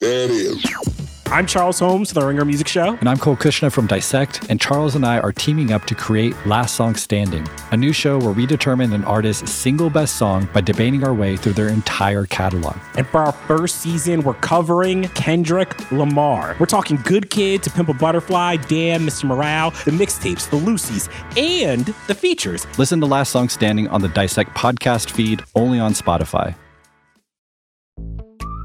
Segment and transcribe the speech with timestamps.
[0.00, 0.64] There it is.
[1.26, 2.94] I'm Charles Holmes, the Ringer Music Show.
[3.00, 6.34] And I'm Cole Cuchna from Dissect, and Charles and I are teaming up to create
[6.46, 10.60] Last Song Standing, a new show where we determine an artist's single best song by
[10.60, 12.76] debating our way through their entire catalog.
[12.96, 16.54] And for our first season, we're covering Kendrick Lamar.
[16.60, 19.24] We're talking Good Kid to Pimp a Butterfly, Damn, Mr.
[19.24, 22.66] Morale, the mixtapes, the loosies, and the features.
[22.78, 26.54] Listen to Last Song Standing on the Dissect podcast feed, only on Spotify.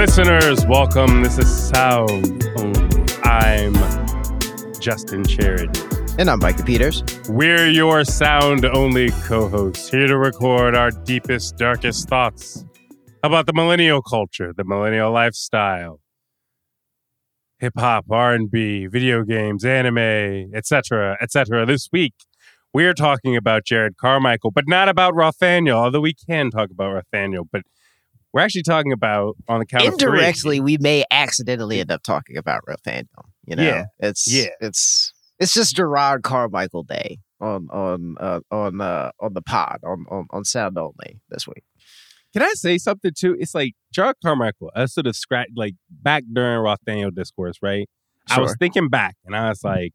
[0.00, 1.22] Listeners, welcome.
[1.22, 3.04] This is Sound Only.
[3.22, 3.74] I'm
[4.80, 5.78] Justin Charity.
[6.18, 7.04] And I'm Micah Peters.
[7.28, 12.64] We're your sound only co hosts here to record our deepest, darkest thoughts
[13.22, 16.00] about the millennial culture, the millennial lifestyle,
[17.58, 21.66] hip hop, R&B, video games, anime, etc., etc.
[21.66, 22.14] This week,
[22.72, 27.46] we're talking about Jerrod Carmichael, but not about Rothaniel, although we can talk about Rothaniel,
[27.52, 27.64] but
[28.32, 32.62] we're actually talking about on the count indirectly we may accidentally end up talking about
[32.68, 33.06] Rothaniel.
[33.46, 33.84] You know, Yeah.
[33.98, 34.48] it's Yeah.
[34.60, 40.04] it's it's just Jerrod Carmichael Day on on uh, on uh, on the pod on,
[40.10, 41.64] on on sound only this week.
[42.32, 43.36] Can I say something too?
[43.40, 44.70] It's like Jerrod Carmichael.
[44.74, 47.88] I sort of scratched like back during Rothaniel discourse, right?
[48.28, 48.38] Sure.
[48.38, 49.92] I was thinking back, and I was like,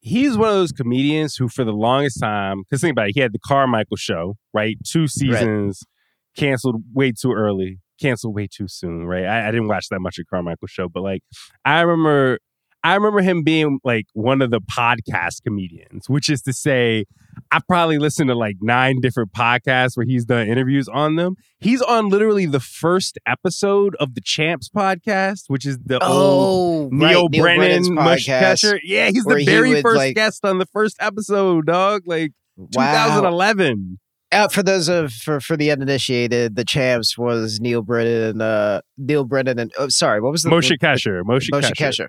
[0.00, 3.20] he's one of those comedians who, for the longest time, because think about it, he
[3.20, 4.76] had the Carmichael show, right?
[4.86, 5.82] Two seasons,
[6.38, 9.24] canceled way too early, canceled way too soon, right?
[9.24, 11.22] I, I didn't watch that much of Carmichael's show, but like,
[11.64, 12.38] I remember.
[12.84, 17.06] I remember him being like one of the podcast comedians, which is to say,
[17.50, 21.34] I probably listened to like nine different podcasts where he's done interviews on them.
[21.58, 26.92] He's on literally the first episode of the Champs podcast, which is the oh, old
[26.92, 28.78] Oh, Neal right, Neal Brennan, Brennan's Mush podcast.
[28.84, 32.02] Yeah, he's the he very would, first like- guest on the first episode, dog.
[32.06, 33.06] Like Wow.
[33.06, 33.98] 2011.
[34.30, 39.24] Uh, for those of for for the uninitiated, the champs was Neal Brennan, uh, Neal
[39.24, 41.22] Brennan, and oh, sorry, what was the Moshe Kasher.
[41.22, 42.04] Moshe, Moshe Kasher.
[42.04, 42.08] Kasher.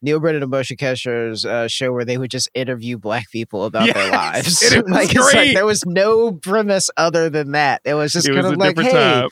[0.00, 3.92] Neal Brennan and Moshe Kasher's uh, show where they would just interview black people about
[3.92, 4.62] their lives.
[4.62, 5.46] it was like, it's great.
[5.48, 7.82] like there was no premise other than that.
[7.84, 9.26] It was just It kind was of like, hey.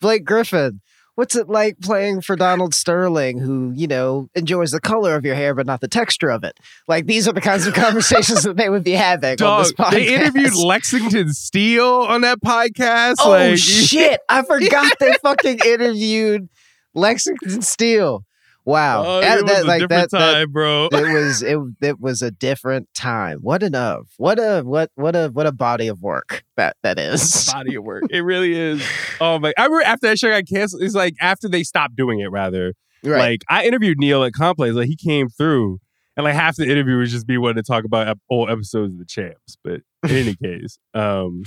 [0.00, 0.80] Blake Griffin,
[1.16, 5.34] what's it like playing for Donald Sterling, who you know enjoys the color of your
[5.34, 6.58] hair but not the texture of it?
[6.86, 9.90] Like these are the kinds of conversations that they would be having on this podcast.
[9.90, 13.16] they interviewed Lexington Steele on that podcast.
[13.20, 14.20] Oh like, shit!
[14.28, 16.48] I forgot they fucking interviewed
[16.94, 18.24] Lexington Steele.
[18.66, 20.88] Wow, Oh, That- it was that- a like different that, that- time, bro.
[20.92, 23.38] it was it it was a different time.
[23.40, 26.98] What an of what a what what a what a body of work that that
[26.98, 27.48] is.
[27.52, 28.02] body of work.
[28.10, 28.82] It really is.
[29.20, 29.52] Oh my!
[29.56, 30.82] I remember after that show got canceled.
[30.82, 32.26] It's like after they stopped doing it.
[32.32, 33.20] Rather, Right.
[33.20, 34.74] like I interviewed Neal at Complex.
[34.74, 35.78] Like he came through,
[36.16, 38.98] and like half the interview was just me wanting to talk about old episodes of
[38.98, 39.56] the Champs.
[39.62, 41.44] But in any case, um,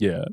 [0.00, 0.24] yeah.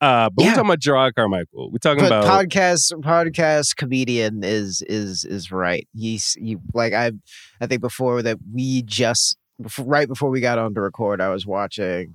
[0.00, 0.50] Uh, but Yeah.
[0.50, 1.70] we're talking about Jerrod Carmichael.
[1.72, 5.88] We're talking but about podcast podcast comedian is is is right.
[5.94, 7.12] He's you like I
[7.60, 11.30] I think before that we just before, right before we got on to record, I
[11.30, 12.14] was watching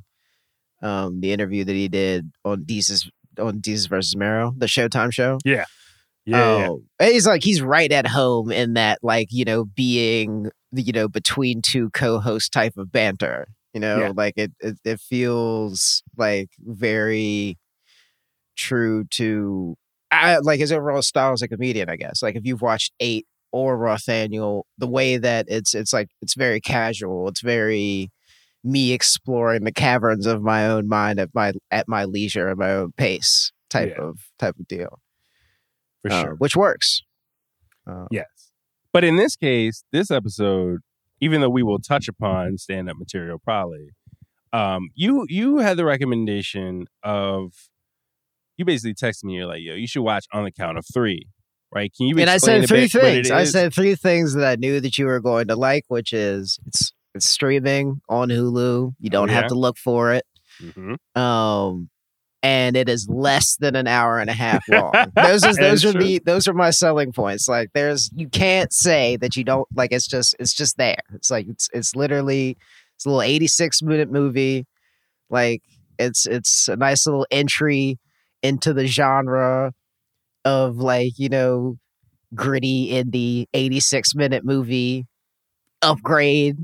[0.82, 5.40] um the interview that he did on Desus on Desus versus Mero, the Showtime show.
[5.44, 5.66] yeah,
[6.26, 6.68] yeah.
[6.70, 10.94] Oh, and he's like he's right at home in that like you know being you
[10.94, 13.48] know between two co-host type of banter.
[13.74, 14.12] You know, Yeah.
[14.16, 17.58] like it, it it feels like very
[18.56, 19.76] true to
[20.12, 21.90] I, like his overall style as a comedian.
[21.90, 26.10] I guess like if you've watched Eight or Rothaniel, the way that it's it's like
[26.22, 27.28] it's very casual.
[27.28, 28.12] It's very
[28.64, 32.72] me exploring the caverns of my own mind at my at my leisure at my
[32.72, 34.04] own pace type Yeah.
[34.06, 35.00] of type of deal
[36.02, 36.36] for uh, sure.
[36.36, 37.02] which works.
[37.88, 38.28] Uh, Yes.
[38.94, 40.82] But in this case, this episode,
[41.20, 43.90] even though we will touch upon stand up material probably,
[44.54, 47.54] um, you you had the recommendation of
[48.58, 51.28] you basically texted me, you're like, yo, you should watch on the count of three.
[51.74, 51.92] Right?
[51.96, 53.32] Can you and I said three bit what it things.
[53.32, 56.60] I said three things that I knew that you were going to like, which is
[56.68, 58.94] it's it's streaming on Hulu.
[59.00, 59.40] You don't Oh, yeah?
[59.42, 60.24] have to look for it.
[60.62, 60.98] Mhm.
[61.20, 61.90] Um,
[62.44, 64.92] and it is less than an hour and a half long.
[65.16, 66.02] those is those are true.
[66.04, 67.48] the those are my selling points.
[67.48, 70.98] Like there's you can't say that you don't like it's just it's just there.
[71.16, 72.56] It's like it's it's literally
[72.98, 74.68] It's a little 86 minute movie.
[75.32, 75.64] Like
[75.98, 77.98] it's it's a nice little entry
[78.44, 79.74] into the genre
[80.46, 81.78] of like, you know,
[82.36, 85.06] gritty indie 86 minute movie
[85.82, 86.58] upgrade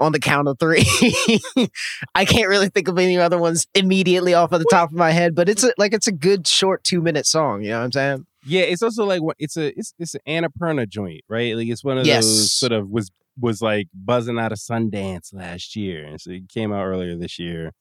[0.00, 0.84] on the count of three.
[2.14, 5.12] I can't really think of any other ones immediately off of the top of my
[5.12, 7.62] head, but it's a, like it's a good short two minute song.
[7.62, 8.26] You know what I'm saying?
[8.46, 11.54] Yeah, it's also like it's a it's it's an Annapurna joint, right?
[11.56, 12.24] Like it's one of Yes.
[12.24, 13.10] those sort of was
[13.40, 17.38] was like buzzing out of Sundance last year, and so it came out earlier this
[17.38, 17.72] year.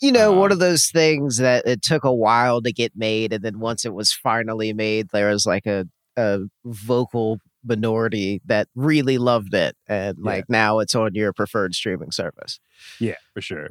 [0.00, 3.32] You know, one Um, of those things that it took a while to get made,
[3.32, 5.86] and then once it was finally made, there was like a
[6.16, 10.24] a vocal minority that really loved it, and Yeah.
[10.30, 12.58] like now it's on your preferred streaming service.
[12.98, 13.68] Yeah, for sure.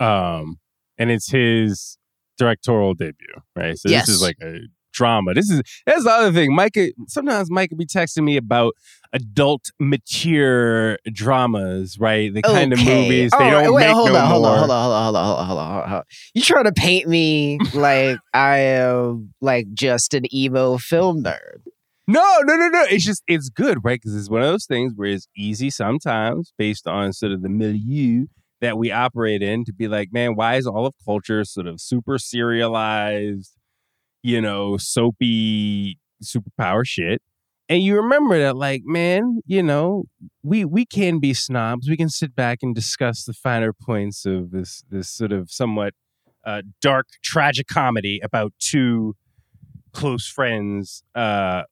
[0.00, 0.58] Um,
[0.98, 1.96] and it's his
[2.38, 3.78] directorial debut, right?
[3.78, 4.06] So Yes.
[4.06, 4.60] this is like a
[4.92, 5.34] drama.
[5.34, 6.54] This is that's the other thing.
[6.54, 6.78] Mike,
[7.08, 8.74] sometimes Mike could be texting me about
[9.12, 12.32] adult, mature dramas, right?
[12.32, 14.50] The kind of movies they right, don't wait, make hold no on, hold more.
[14.52, 16.04] on, hold on, hold on, hold on, hold on, hold on, hold on.
[16.34, 21.62] You trying to paint me like I am like just an emo film nerd?
[22.08, 22.84] No, no, no, no.
[22.90, 24.00] It's just it's good, right?
[24.00, 27.48] Because it's one of those things where it's easy sometimes, based on sort of the
[27.48, 28.26] milieu
[28.60, 31.80] that we operate in, to be like, man, why is all of culture sort of
[31.80, 33.56] super serialized,
[34.22, 37.20] you know, soapy superpower shit?
[37.68, 40.04] And you remember that, like, man, you know,
[40.42, 41.88] we we can be snobs.
[41.88, 45.94] We can sit back and discuss the finer points of this this sort of somewhat
[46.44, 49.14] uh, dark tragic comedy about two
[49.92, 51.62] close friends uh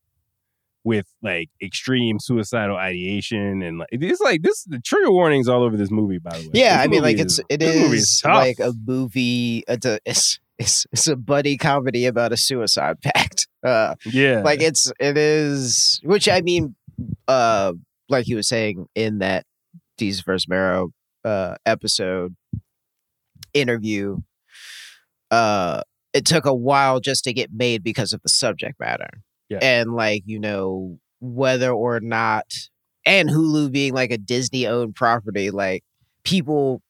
[0.85, 5.77] with like extreme suicidal ideation and like it's like this the trigger warnings all over
[5.77, 8.59] this movie by the way Yeah, This I mean, like it's is- it is like
[8.61, 9.65] a movie.
[9.69, 13.47] It's a it's, it's it's a buddy comedy about a suicide pact.
[13.63, 16.75] Uh, yeah like it's it is, which I mean,
[17.29, 17.75] uh,
[18.09, 19.45] like he was saying in that
[19.99, 20.49] Deez vs.
[20.49, 20.93] Mero
[21.27, 22.35] uh episode
[23.53, 24.17] interview,
[25.31, 25.83] uh,
[26.15, 29.11] it took a while just to get made because of the subject matter,
[29.51, 29.59] Yeah.
[29.61, 32.47] and like you know whether or not,
[33.05, 35.85] and Hulu being like a Disney owned property, like
[36.25, 36.81] people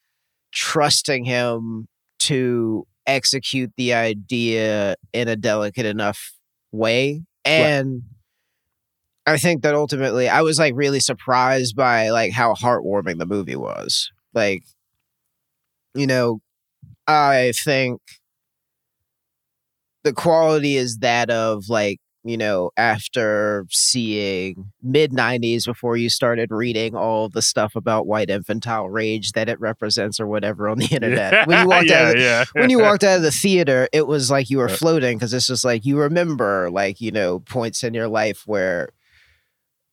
[0.53, 1.89] trusting him
[2.21, 6.33] to execute the idea in a delicate enough
[6.73, 7.23] way.
[7.45, 8.03] And
[9.27, 13.57] i think that ultimately i was like really surprised by like how heartwarming the movie
[13.57, 14.11] was.
[14.35, 14.63] Like
[15.95, 16.41] you know
[17.07, 18.01] i think
[20.05, 26.51] the quality is that of like you know after seeing mid 90s before you started
[26.51, 30.87] reading all the stuff about white infantile rage that it represents or whatever on the
[30.91, 31.47] internet.
[31.47, 32.45] When you walked yeah, out of the, yeah.
[32.53, 35.47] when you walked out of the theater, it was like you were floating because it's
[35.47, 38.91] just like you remember, like you know, points in your life where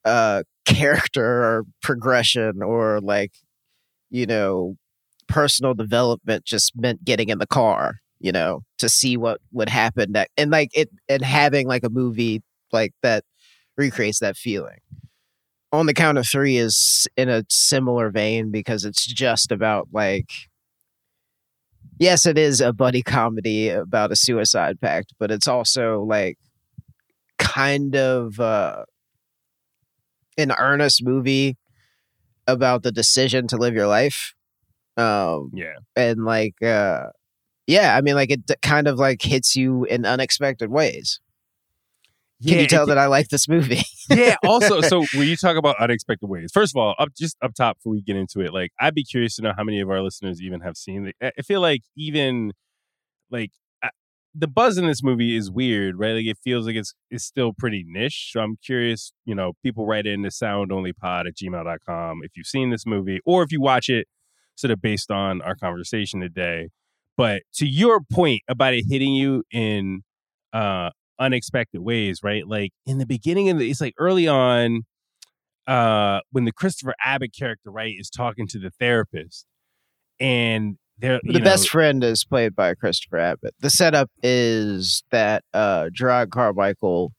[0.05, 3.31] uh character or progression or like
[4.09, 4.75] you know
[5.27, 10.11] personal development just meant getting in the car you know to see what would happen
[10.11, 12.41] next and like it and having like a movie
[12.71, 13.23] like that
[13.77, 14.79] recreates that feeling.
[15.71, 20.29] On the count of three is in a similar vein because it's just about like
[21.99, 26.37] yes it is a buddy comedy about a suicide pact but it's also like
[27.37, 28.83] kind of uh
[30.37, 31.57] an earnest movie
[32.45, 34.33] about the decision to live your life
[34.95, 35.75] um yeah.
[35.95, 37.07] and like uh
[37.67, 41.19] yeah i mean like it d- kind of like hits you in unexpected ways
[42.43, 44.35] can Yeah, you tell it- that i like this movie yeah.
[44.45, 47.77] Also, so when you talk about unexpected ways, first of all, up just up top
[47.77, 50.01] before we get into it, like I'd be curious to know how many of our
[50.01, 51.03] listeners even have seen.
[51.03, 52.53] The, I- I feel like even
[53.29, 53.51] like
[53.83, 53.89] I,
[54.33, 56.13] the buzz in this movie is weird, right?
[56.13, 58.29] Like it feels like it's it's still pretty niche.
[58.31, 62.69] So I'm curious, you know, people write in to soundonlypod at gmail.com if you've seen
[62.69, 64.07] this movie or if you watch it
[64.55, 66.69] sort of based on our conversation today.
[67.17, 70.03] But to your point about it hitting you in
[70.53, 72.47] uh unexpected ways, right?
[72.47, 74.83] Like in the beginning of the, it's like early on,
[75.65, 79.47] uh, when the Christopher Abbott character, right, is talking to the therapist,
[80.19, 85.43] and they're the you best friend is played by christopher abbott the setup is that
[85.53, 87.13] uh jerrod carmichael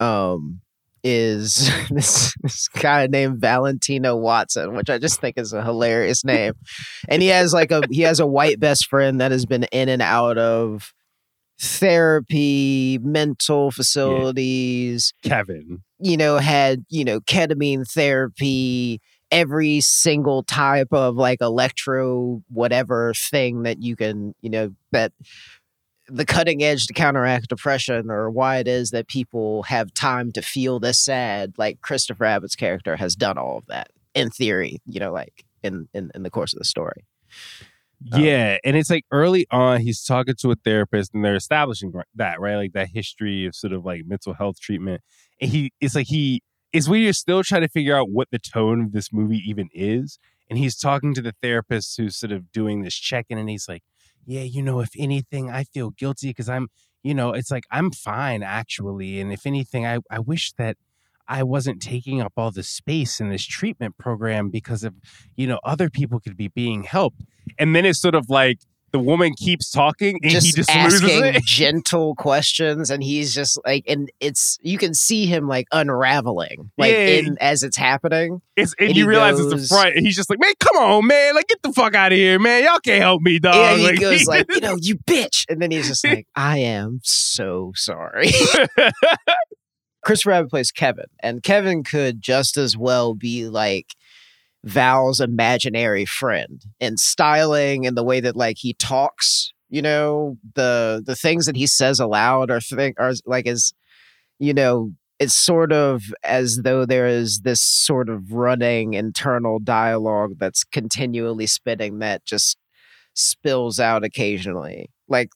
[0.00, 0.60] um
[1.02, 6.54] is this, this guy named valentino watson which i just think is a hilarious name
[7.08, 9.88] and he has like a he has a white best friend that has been in
[9.88, 10.92] and out of
[11.60, 15.82] therapy mental facilities Kevin.
[15.98, 23.62] you know, had, you know, ketamine therapy, every single type of like electro whatever thing
[23.64, 25.12] that you can, you know, that
[26.10, 30.42] the cutting edge to counteract depression or why it is that people have time to
[30.42, 31.54] feel this sad.
[31.56, 35.88] Like Christopher Abbott's character has done all of that in theory, you know, like in
[35.94, 37.04] in, in the course of the story.
[38.12, 41.92] Um, Yeah, and it's like early on, he's talking to a therapist, and they're establishing
[42.14, 45.02] that right, like that history of sort of like mental health treatment.
[45.40, 48.38] And he, it's like he, it's when you're still trying to figure out what the
[48.38, 50.18] tone of this movie even is.
[50.48, 53.82] And he's talking to the therapist who's sort of doing this check-in, and he's like,
[54.26, 56.68] "Yeah, you know, if anything, I feel guilty because I'm,
[57.02, 60.76] you know, it's like I'm fine actually, and if anything, I, I wish that."
[61.32, 64.94] I wasn't taking up all the space in this treatment program because of,
[65.36, 67.22] you know, other people could be being helped.
[67.56, 68.58] And then it's sort of like
[68.92, 71.42] the woman keeps talking and just he just asking it.
[71.44, 76.92] gentle questions, and he's just like, and it's you can see him like unraveling, like
[76.92, 77.06] Yeah.
[77.06, 78.42] in as it's happening.
[78.56, 79.96] It's, and and you he realize it's goes- the front.
[79.96, 81.34] And he's just like, man, come on, man.
[81.34, 82.64] Like, get the fuck out of here, man.
[82.64, 83.54] Y'all can't help me, dog.
[83.54, 86.58] yeah, he Like, goes like, you know, you bitch, and then he's just like, I
[86.58, 88.30] am so sorry.
[90.02, 93.94] Chris Abbott plays Kevin, and Kevin could just as well be like
[94.64, 99.52] Val's imaginary friend in styling and the way that like he talks.
[99.68, 103.72] You know, the the things that he says aloud are think are like as
[104.38, 104.92] you know.
[105.18, 111.46] It's sort of as though there is this sort of running internal dialogue that's continually
[111.46, 112.56] spitting that just
[113.12, 114.88] spills out occasionally.
[115.08, 115.28] Like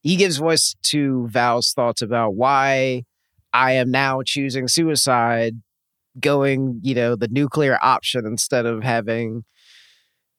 [0.00, 3.04] he gives voice to Val's thoughts about why
[3.52, 5.60] I am now choosing suicide,
[6.18, 9.44] going, you know, the nuclear option instead of having,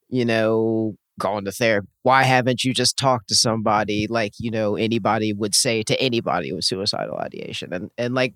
[0.09, 1.87] you know, gone to therapy.
[2.03, 6.51] Why haven't you just talked to somebody like, you know, anybody would say to anybody
[6.51, 7.73] with suicidal ideation?
[7.73, 8.33] And and like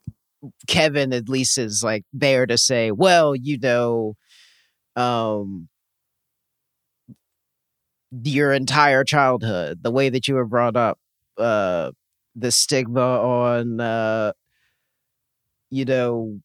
[0.68, 4.16] Kevin at least is like there to say, well, you know,
[4.96, 5.70] um
[8.24, 10.98] your entire childhood, the way that you were brought up,
[11.38, 11.92] uh
[12.36, 14.32] the stigma on uh
[15.70, 16.40] you know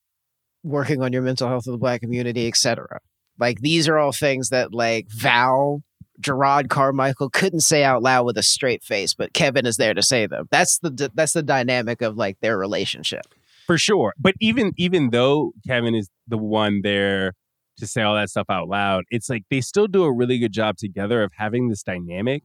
[0.63, 3.01] working on your mental health of the black community etc
[3.39, 5.83] like these are all things that like val
[6.21, 10.03] jerrod carmichael couldn't say out loud with a straight face but kevin is there to
[10.03, 10.47] say them.
[10.51, 13.23] That's the that's the dynamic of like their relationship.
[13.67, 14.15] For sure.
[14.19, 17.35] But even even though Kevin is the one there
[17.79, 20.53] to say all that stuff out loud, it's like they still do a really good
[20.53, 22.43] job together of having this dynamic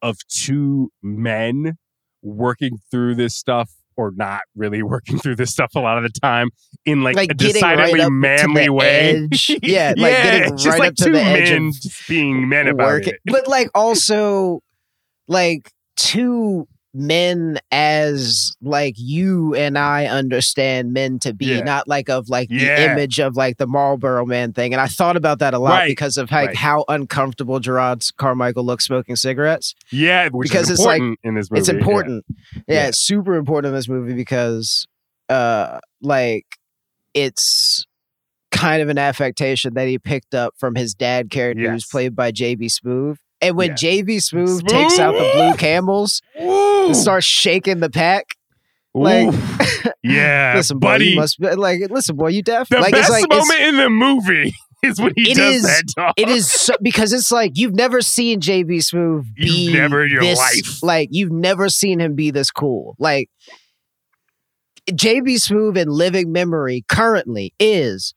[0.00, 1.76] of two men
[2.22, 6.20] working through this stuff or not really working through this stuff a lot of the
[6.20, 6.48] time
[6.84, 9.28] in like, Like a getting right decidedly manly way.
[9.62, 13.14] Yeah, like getting it's just right like up to the edge being men about working
[13.14, 13.20] it.
[13.26, 14.60] but like also
[15.28, 21.60] like two men as like you and I understand men to be, Yeah.
[21.60, 24.74] not like of like the image of like the Marlboro man thing.
[24.74, 26.56] And I thought about that a lot Right, because of like right.
[26.56, 29.74] how uncomfortable Jerrod Carmichael looks smoking cigarettes.
[29.90, 31.60] Yeah, which Because is it's like- important in this movie.
[31.60, 32.24] It's important.
[32.54, 32.62] Yeah.
[32.68, 32.88] Yeah.
[32.88, 34.86] it's super important in this movie because
[35.30, 36.44] uh like
[37.14, 37.86] it's
[38.50, 42.30] kind of an affectation that he picked up from his dad character who's played by
[42.32, 43.16] JB Smoove.
[43.42, 43.74] And when Yeah.
[43.74, 46.86] JB Smoove takes out the blue camels Ooh.
[46.86, 48.36] and starts shaking the pack,
[48.94, 49.34] like-
[50.02, 51.06] yeah, listen, boy, buddy.
[51.10, 52.68] you must be like, listen, boy, you deaf.
[52.68, 55.62] the like, best it's like moment in the movie is when he It does is-
[55.64, 55.84] that.
[55.96, 56.12] Dog.
[56.16, 60.10] it is so, because it's like you've never seen JB Smoove be You've never in
[60.12, 60.82] your this, life.
[60.82, 62.94] like you've never seen him be this cool.
[62.98, 63.28] Like
[64.90, 68.14] JB Smoove in living memory currently is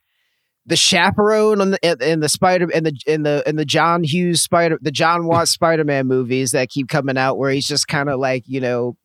[0.65, 4.41] the chaperone on the in, the Spider in the in the in the John Hughes
[4.41, 8.09] Spider the Jon Watts Spider Man movies that keep coming out where he's just kind
[8.09, 8.97] of like you know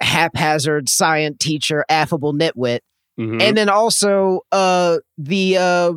[0.00, 2.80] haphazard science teacher affable nitwit
[3.18, 3.42] Mhm.
[3.42, 5.92] and then also uh the uh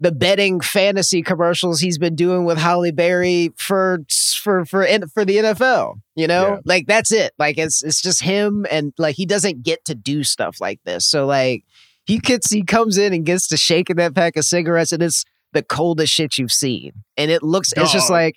[0.00, 3.98] the betting fantasy commercials he's been doing with Halle Berry for
[4.40, 6.48] for for for the NFL, you know?
[6.50, 6.58] Yeah.
[6.64, 7.32] Like that's it.
[7.38, 11.04] Like it's it's just him and like he doesn't get to do stuff like this.
[11.04, 11.64] So like
[12.08, 15.24] he gets he comes in and gets to shaking that pack of cigarettes and it's
[15.52, 16.92] the coldest shit you've seen.
[17.16, 18.36] And it looks it's just like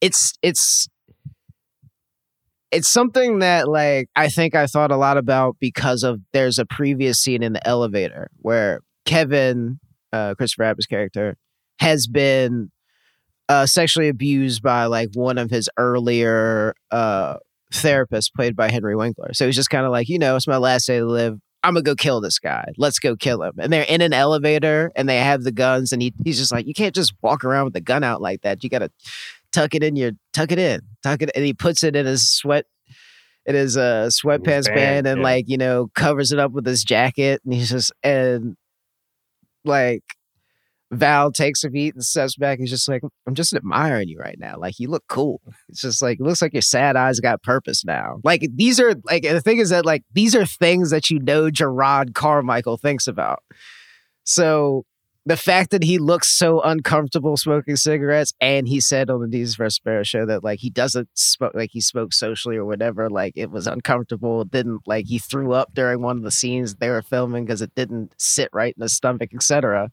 [0.00, 0.88] it's it's
[2.70, 6.64] it's something that like I think I thought a lot about because of there's a
[6.64, 9.80] previous scene in the elevator where Kevin,
[10.12, 11.36] uh, Christopher Abbott's character,
[11.80, 12.70] has been
[13.48, 17.34] uh, sexually abused by like one of his earlier uh,
[17.72, 19.34] therapists, played by Henry Winkler.
[19.34, 21.38] So he's just kind of like, you know, it's my last day to live.
[21.62, 22.64] I'm gonna go kill this guy.
[22.76, 23.52] Let's go kill him.
[23.58, 26.66] And they're in an elevator and they have the guns, and he, he's just like,
[26.66, 28.64] you can't just walk around with a gun out like that.
[28.64, 28.90] You gotta
[29.52, 32.30] tuck it in your tuck it in, tuck it, and he puts it in his
[32.30, 32.66] sweat,
[33.46, 35.24] in his uh sweatpants band, band, and yeah.
[35.24, 38.56] like you know covers it up with his jacket, and he's just and
[39.64, 40.02] like
[40.92, 42.58] Val takes a beat and steps back.
[42.58, 44.56] He's just like, I'm just admiring you right now.
[44.58, 45.40] Like you look cool.
[45.68, 48.18] It's just like it looks like your sad eyes got purpose now.
[48.24, 51.44] Like these are like the thing is that like these are things that you know
[51.50, 53.42] Jerrod Carmichael thinks about.
[54.24, 54.84] So
[55.24, 59.56] the fact that he looks so uncomfortable smoking cigarettes, and he said on the Deez
[59.56, 63.08] Prospero show that like he doesn't smoke, like he smokes socially or whatever.
[63.08, 64.42] Like it was uncomfortable.
[64.42, 67.62] It didn't like he threw up during one of the scenes they were filming because
[67.62, 69.90] it didn't sit right in his stomach, etc.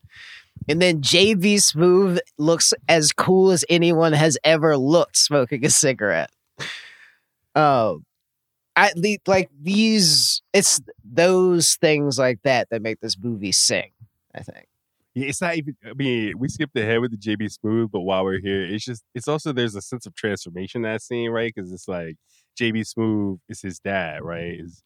[0.67, 6.31] And then JB Smoove looks as cool as anyone has ever looked smoking a cigarette.
[7.55, 8.05] Um,
[8.75, 8.93] I
[9.27, 10.41] like these.
[10.53, 13.91] It's those things like that that make this movie sing.
[14.33, 14.67] I think.
[15.15, 15.75] Yeah, it's not even.
[15.85, 19.03] I mean, we skipped ahead with the JB Smoove, but while we're here, it's just.
[19.13, 21.51] It's also there's a sense of transformation that scene, right?
[21.53, 22.15] Because it's like
[22.57, 24.59] JB Smoove is his dad, right?
[24.59, 24.81] Is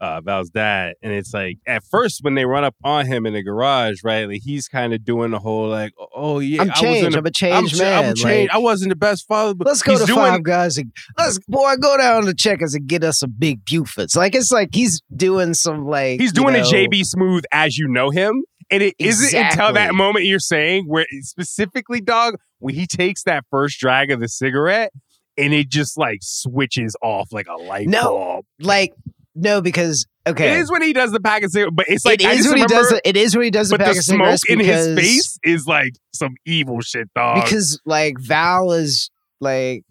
[0.00, 3.32] uh, Val's dad, and it's like at first when they run up on him in
[3.32, 4.26] the garage, right?
[4.28, 7.06] Like he's kind of doing the whole like, oh yeah, I'm I was changed.
[7.06, 8.04] in a- I'm a changed I'm, man.
[8.10, 8.50] I'm changed.
[8.50, 10.92] Like, I wasn't the best father, but let's go he's to doing, Five Guys and
[11.18, 14.16] let's boy go down to Checkers and get us a big Bufords.
[14.16, 17.76] Like it's like he's doing some like He's you doing know, a JB Smoove as
[17.76, 18.44] you know him.
[18.70, 23.44] And it not until that moment you're saying where specifically, dog, when he takes that
[23.50, 24.92] first drag of the cigarette
[25.38, 28.02] and it just like switches off like a light No.
[28.02, 28.44] bulb.
[28.60, 28.92] like
[29.38, 32.22] no because okay It is when he does the pack of cigarettes, but it's like
[32.22, 33.98] it is when he does it, it is when he does the but pack the
[34.00, 37.42] of smoke in his face is like some evil shit, dog.
[37.44, 39.84] because like Val is like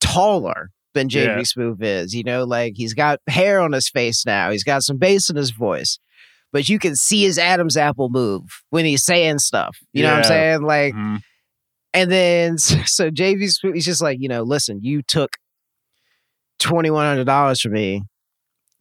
[0.00, 1.38] taller than JB Yeah.
[1.40, 2.14] Smoove is.
[2.14, 4.50] You know, like he's got hair on his face now.
[4.50, 5.98] He's got some bass in his voice.
[6.52, 9.78] But you can see his Adam's apple move when he's saying stuff.
[9.94, 10.62] You know what I'm saying?
[10.62, 11.22] Like, Mhm.
[11.94, 15.30] and then so JB Smoove, he's just like, you know, listen, you took
[16.58, 18.02] twenty one hundred dollars from me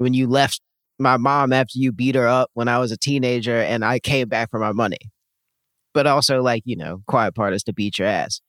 [0.01, 0.59] when you left
[0.99, 4.27] my mom after you beat her up when I was a teenager, and I came
[4.27, 4.99] back for my money.
[5.93, 8.41] But also, like you know, quiet part is to beat your ass.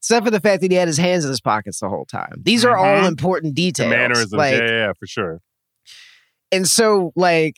[0.00, 2.40] Except for the fact that he had his hands in his pockets the whole time.
[2.42, 3.08] These are all Mhm.
[3.08, 3.90] important the details.
[3.90, 5.40] mannerisms, Like, yeah, yeah, for sure.
[6.52, 7.56] and so like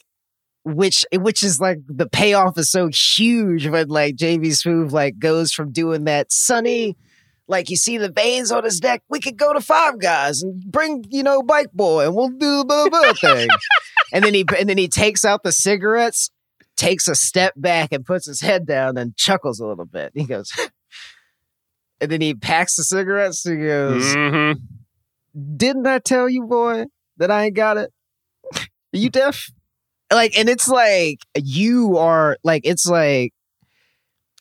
[0.65, 5.53] which which is like the payoff is so huge when like JB Smoove like goes
[5.53, 6.97] from doing that sunny
[7.51, 10.63] like you see the veins on his neck we could go to five guys and
[10.71, 13.49] bring you know bike boy and we'll do the blah, blah, blah thing
[14.13, 16.31] and then he and then he takes out the cigarettes
[16.77, 20.25] takes a step back and puts his head down and chuckles a little bit he
[20.25, 20.51] goes
[22.01, 24.57] and then he packs the cigarettes he goes Mhm.
[25.57, 26.87] didn't I tell you, boy,
[27.19, 27.93] that I ain't got it?
[28.55, 28.61] Are
[28.99, 29.51] you deaf?
[30.13, 33.33] Like, and it's like you are like it's like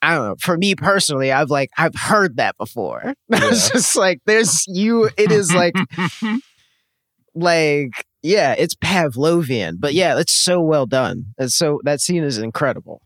[0.02, 0.36] I don't know.
[0.40, 3.14] For me personally, I've like I've heard that before.
[3.30, 5.10] it's just like there's you.
[5.18, 5.76] It is like
[7.36, 11.34] like yeah, it's Pavlovian, but yeah, it's so well done.
[11.38, 13.02] It's so that scene is incredible.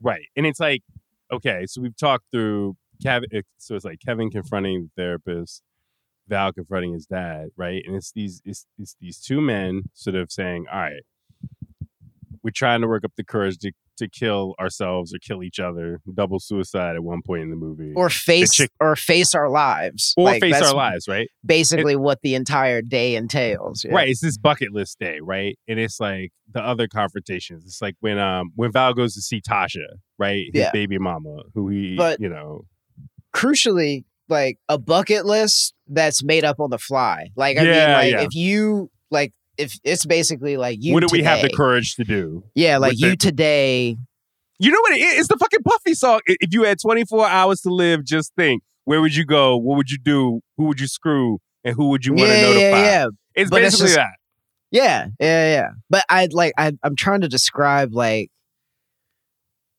[0.00, 0.26] Right.
[0.36, 0.82] And it's like,
[1.32, 3.28] okay, so we've talked through Kevin.
[3.58, 5.62] So it's like Kevin confronting the therapist,
[6.28, 7.82] Val confronting his dad, right?
[7.86, 11.02] And it's these it's, it's these two men sort of saying, all right,
[12.42, 16.00] we're trying to work up the courage to, to kill ourselves or kill each other,
[16.14, 17.92] double suicide at one point in the movie.
[17.94, 20.14] Or face chick- or face our lives.
[20.16, 21.28] Or Like, face our lives, right?
[21.44, 23.84] Basically, what the entire day entails.
[23.84, 23.94] yeah.
[23.94, 24.08] Right.
[24.08, 25.58] It's this bucket list day, right?
[25.68, 27.64] And it's like the other confrontations.
[27.64, 29.86] It's like when um when Val goes to see Tasha,
[30.18, 30.46] right?
[30.52, 30.70] His Yeah.
[30.72, 32.64] baby mama, who he But- you know
[33.34, 37.28] crucially like a bucket list that's made up on the fly.
[37.36, 38.20] Like I mean, like yeah.
[38.22, 42.04] if you like if it's basically like you what do we have the courage to
[42.04, 42.44] do?
[42.54, 43.96] Yeah, like you the- today.
[44.60, 45.18] You know what it is?
[45.20, 46.20] It's the fucking Buffy song.
[46.26, 49.56] If you had 24 hours to live, just think, where would you go?
[49.56, 50.40] What would you do?
[50.56, 51.38] Who would you screw?
[51.62, 52.60] And who would you want to yeah, notify?
[52.60, 54.16] yeah, yeah, It's But it's basically just- that.
[54.72, 55.68] yeah, yeah, yeah.
[55.90, 58.30] But I'd like I I'm trying to describe like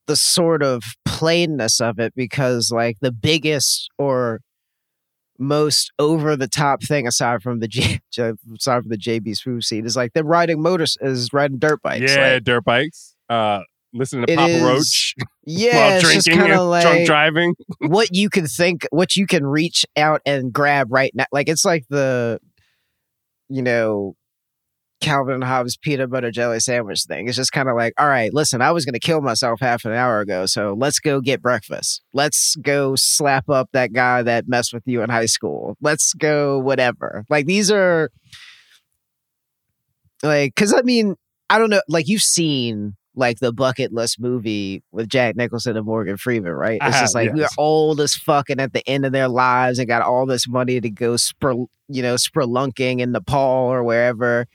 [0.06, 4.40] the sort of plainness of it because like the biggest or
[5.40, 9.86] most over the top thing aside from the J, aside from the JB Smoove scene
[9.86, 12.14] is like them riding motors is riding dirt bikes.
[12.14, 13.16] yeah, like, dirt bikes.
[13.28, 13.60] Uh,
[13.94, 17.54] listening to Papa is- Roach yeah, while drinking kind and of like drunk driving.
[17.78, 21.24] what you can think, what you can reach out and grab right now.
[21.32, 22.38] Like it's like the,
[23.48, 24.14] you know,
[25.00, 27.28] Calvin and Hobbes peanut butter jelly sandwich thing.
[27.28, 29.84] It's just kind of like, all right, listen, I was going to kill myself half
[29.84, 32.02] an hour ago, so let's go get breakfast.
[32.12, 35.76] Let's go slap up that guy that messed with you in high school.
[35.80, 37.24] Let's go whatever.
[37.28, 38.10] Like these are,
[40.22, 41.16] like, because I mean,
[41.48, 42.96] I don't know, like you've seen.
[43.16, 46.78] Like the bucket list movie with Jack Nicholson and Morgan Freeman, right?
[46.80, 47.54] It's just have, like we're yes.
[47.58, 50.88] old as fucking at the end of their lives and got all this money to
[50.88, 51.54] go spur,
[51.88, 54.46] you know, spelunking in Nepal or wherever.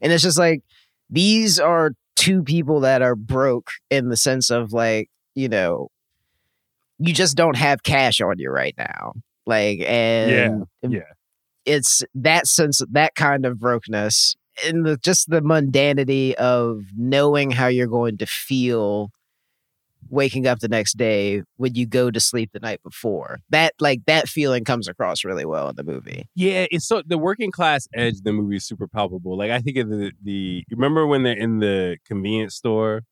[0.00, 0.62] And it's just like
[1.10, 5.88] these are two people that are broke in the sense of like, you know,
[6.98, 9.12] you just don't have cash on you right now.
[9.46, 10.88] Like, and yeah.
[10.88, 11.12] yeah.
[11.64, 17.66] it's that sense, that kind of brokenness and the, just the mundanity of knowing how
[17.66, 19.10] you're going to feel
[20.10, 23.38] waking up the next day when you go to sleep the night before.
[23.50, 26.28] That like that feeling comes across really well in the movie.
[26.34, 29.36] Yeah, it's so the working class edge of the movie is super palpable.
[29.36, 33.02] Like I think of the the remember when they're in the convenience store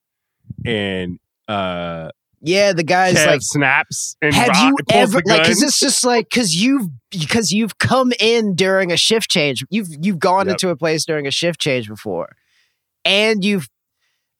[0.64, 5.62] and uh Yeah, the guy's Kev like snaps and have Rock you ever like because
[5.62, 10.18] it's just like because you've because you've come in during a shift change you've you've
[10.18, 10.54] gone Yep.
[10.54, 12.36] into a place during a shift change before
[13.04, 13.68] and you've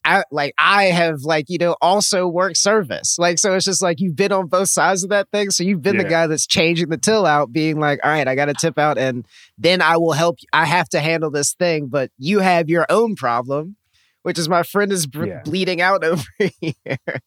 [0.05, 4.01] I, like I have like you know also worked service like so it's just like
[4.01, 6.89] you've been on both sides of that thing so you've been the guy that's changing
[6.91, 9.97] the till out being like all right I got to tip out and then I
[9.97, 10.49] will help you.
[10.53, 13.77] I have to handle this thing but you have your own problem
[14.23, 15.41] which is my friend is Yeah.
[15.45, 17.21] bleeding out over here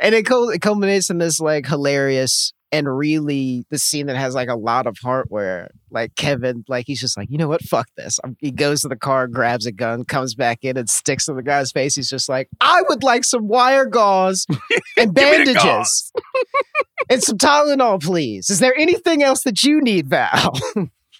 [0.00, 4.34] and it, cul- it culminates in this like hilarious and really the scene that has
[4.34, 7.62] like a lot of heart where like Kevin like he's just like you know what
[7.62, 11.28] fuck this he goes to the car grabs a gun comes back in and sticks
[11.28, 14.58] in the guy's face he's just like I would like some wire gauze and
[14.96, 16.12] Give me the bandages gauze.
[17.10, 20.52] and some Tylenol please is there anything else that you need Val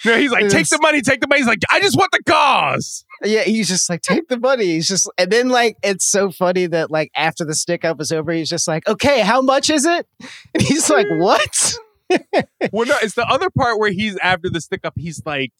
[0.04, 1.40] No, he's like, take the money, take the money.
[1.40, 3.04] He's like, I just want the cause.
[3.24, 4.66] Yeah, he's just like, take the money.
[4.66, 8.12] He's just, and then like, it's so funny that like after the stick up is
[8.12, 10.06] over, he's just like, okay, how much is it?
[10.54, 11.74] And he's like, what?
[12.72, 14.94] Well, no, it's the other part where he's after the stick up.
[14.96, 15.52] He's like,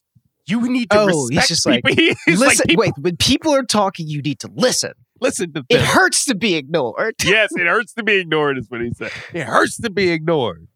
[0.46, 2.14] you need to Oh, he's respect just like, people.
[2.26, 4.92] he's listen, like, wait, when people are talking, you need to listen.
[5.20, 7.16] listen to It hurts to be ignored.
[7.22, 8.56] yes, it hurts to be ignored.
[8.56, 9.10] Is what he said.
[9.34, 10.66] It hurts to be ignored.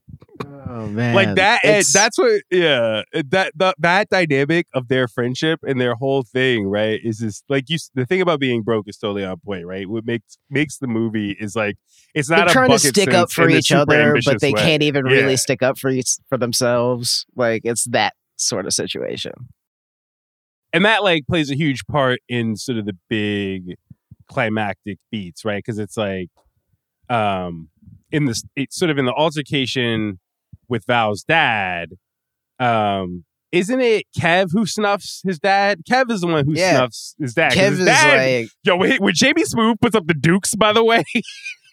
[0.45, 1.61] Oh man, like that.
[1.65, 2.43] And It's- that's what.
[2.51, 7.01] Yeah, that that that dynamic of their friendship and their whole thing, right?
[7.03, 7.79] Is this like you?
[7.95, 9.89] The thing about being broke is totally on point, right?
[9.89, 11.77] What makes makes the movie is like
[12.15, 14.61] it's not trying to stick up for each other, but they way.
[14.63, 15.13] can't even Yeah.
[15.13, 17.27] really stick up for each, for themselves.
[17.37, 19.33] Like it's that sort of situation.
[20.73, 23.75] and that like plays a huge part in sort of the big
[24.31, 26.31] climactic beats right because it's like
[27.11, 27.69] um
[28.13, 30.19] in this it's sort of in the altercation
[30.69, 31.91] with val's dad
[32.59, 36.73] um isn't it kev who snuffs his dad kev is the one who Yeah.
[36.77, 40.07] snuffs his dad Kev his is dad, like yo when, when jamie smooth puts up
[40.07, 41.03] the dukes by the way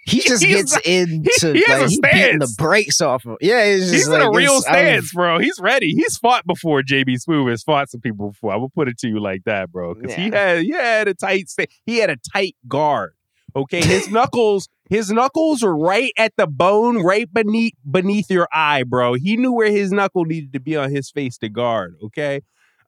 [0.05, 2.55] he just gets like- into he has like a he beating the stance.
[2.55, 3.37] brakes off of.
[3.41, 6.45] Yeah, he's, just he's like, in a real I'm- stance bro he's ready he's fought
[6.47, 9.43] before jb smoove has fought some people before i will put it to you like
[9.45, 10.37] that bro because he Yeah.
[10.47, 13.11] had he had a tight sta- he had a tight guard
[13.55, 18.83] okay his knuckles his knuckles were right at the bone right beneath beneath your eye
[18.83, 22.41] bro he knew where his knuckle needed to be on his face to guard okay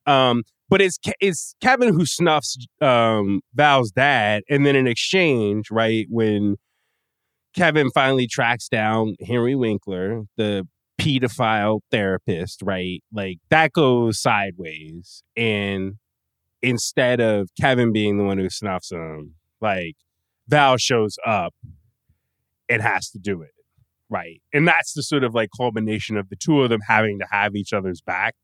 [0.06, 6.08] um but it's it's Kevin who snuffs um Val's dad and then in exchange right
[6.10, 6.56] when
[7.56, 10.67] Kevin finally tracks down Henry Winkler, the
[11.00, 13.04] pedophile therapist, right?
[13.12, 15.24] Like that goes sideways.
[15.36, 15.95] And
[16.62, 19.95] instead of Kevin being the one who snuffs him, like
[20.51, 21.53] Val shows up
[22.69, 23.51] and has to do it.
[24.09, 24.41] Right.
[24.53, 27.55] And that's the sort of like culmination of the two of them having to have
[27.55, 28.35] each other's back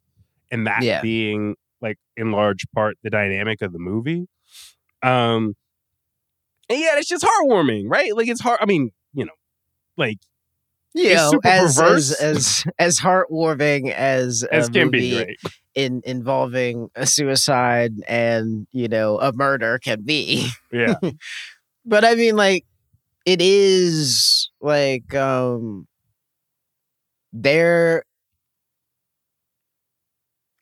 [0.50, 1.02] and that Yeah.
[1.02, 4.28] being like in large part the dynamic of the movie.
[5.04, 5.56] Um
[6.70, 8.16] and yeah, it's just heartwarming, right?
[8.16, 8.60] Like it's hard.
[8.62, 9.32] I mean, you know,
[9.98, 10.18] like
[10.94, 15.38] you know, as, as as as heartwarming as as a can movie be, right?
[15.76, 20.50] in involving a suicide and you know a murder can be.
[20.72, 20.96] Yeah,
[21.88, 22.66] but I mean, like,
[23.26, 25.88] it is like um,
[27.34, 28.04] there.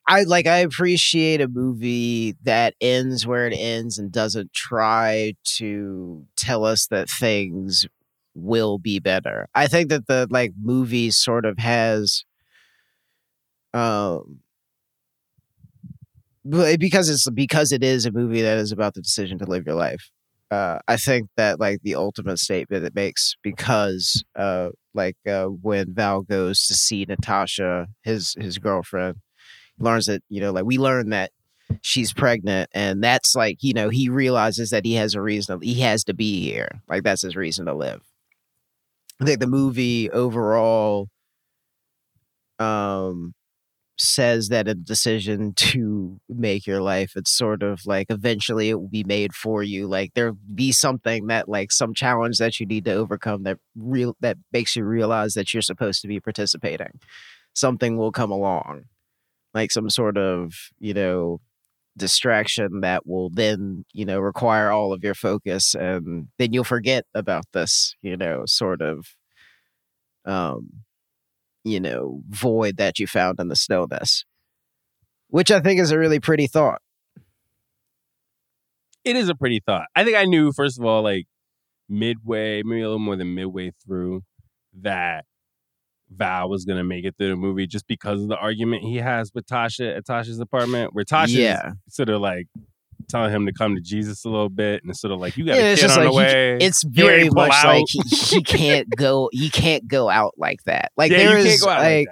[0.08, 0.46] I like.
[0.46, 6.88] I appreciate a movie that ends where it ends and doesn't try to tell us
[6.88, 7.88] that things
[8.36, 9.48] will be better.
[9.56, 12.24] I think that the like movie sort of has,
[13.74, 14.40] um,
[16.50, 19.76] because it's because it is a movie that is about the decision to live your
[19.76, 20.12] life
[20.52, 25.94] uh, I think that like the ultimate statement it makes because uh, like uh, when
[25.94, 29.18] Val goes to see Natasha, his his girlfriend,
[29.80, 31.32] learns that you know like we learn that
[31.82, 35.66] she's pregnant, and that's like you know he realizes that he has a reason to,
[35.66, 38.02] he has to be here, like that's his reason to live.
[39.22, 41.10] I think the movie overall
[42.60, 43.34] um
[43.98, 48.90] says that a decision to make your life it's sort of like eventually it will
[48.90, 52.86] be made for you like there'll be something that like some challenge that you need
[52.86, 57.00] to overcome that real that makes you realize that you're supposed to be participating.
[57.54, 58.86] Something will come along
[59.54, 61.40] like some sort of you know
[61.98, 67.06] distraction that will then you know require all of your focus and then you'll forget
[67.16, 69.08] about this you know sort of
[70.26, 70.70] um
[71.66, 74.24] you know void that you found in the stillness
[75.28, 76.80] which i think is a really pretty thought
[79.04, 79.86] it is a pretty thought.
[79.96, 81.26] I think I knew first of all, like
[81.88, 84.24] midway, maybe a little more than midway through,
[84.82, 85.26] that
[86.10, 89.32] Val was gonna make it through the movie just because of the argument he has
[89.34, 91.72] with Tasha at Tasha's apartment, where Tasha Yeah.
[91.88, 92.48] sort of like
[93.10, 95.56] telling him to come to Jesus a little bit, and sort of like you got
[95.58, 96.52] Yeah, a it's kid on like the way.
[96.52, 97.66] you, it's very much out.
[97.66, 100.92] like he, he can't go he can't go out like that.
[100.98, 102.08] Like yeah, there you is can't go out like,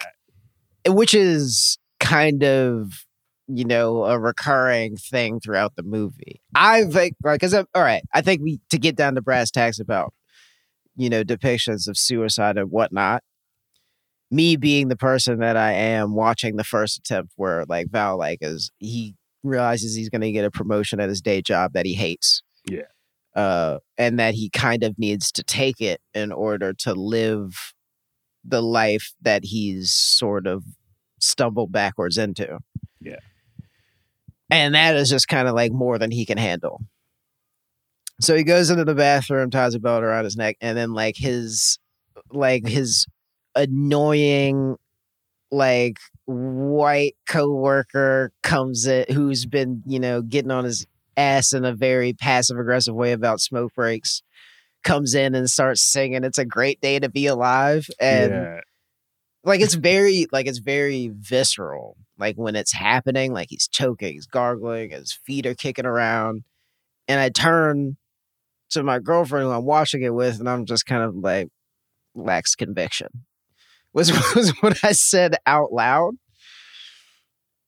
[0.86, 3.06] like which is kind of
[3.48, 6.42] you know a recurring thing throughout the movie.
[6.56, 9.80] I think like because all right, I think we to get down to brass tacks
[9.80, 10.14] about
[10.96, 13.24] you know depictions of suicide and whatnot.
[14.32, 18.40] Me being the person that I am, watching the first attempt where like Val like
[18.42, 21.94] is he realizes he's going to get a promotion at his day job that he
[21.94, 22.42] hates.
[22.70, 22.84] Yeah.
[23.36, 27.74] Uh, and that he kind of needs to take it in order to live
[28.44, 30.64] the life that he's sort of
[31.20, 32.60] stumbled backwards into.
[33.00, 33.18] Yeah.
[34.50, 36.82] And that is just kind of like more than he can handle.
[38.22, 41.16] So he goes into the bathroom, ties a belt around his neck, and then like
[41.18, 41.80] his
[42.32, 43.08] like his
[43.56, 44.76] annoying
[45.52, 50.86] like white coworker comes in who's been, you know, getting on his
[51.18, 54.24] ass in a very passive aggressive way about smoke breaks
[54.84, 58.60] comes in and starts singing it's a great day to be alive and yeah.
[59.44, 64.26] like it's very like it's very visceral like when it's happening like he's choking he's
[64.26, 66.44] gargling his feet are kicking around
[67.08, 67.96] and i turn
[68.70, 71.48] to my girlfriend who i'm watching it with and i'm just kind of like
[72.14, 73.08] lacks conviction
[73.94, 76.14] was was what i said out loud